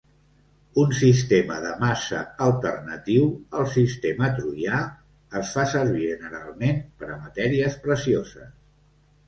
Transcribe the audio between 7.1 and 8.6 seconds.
a matèries precioses.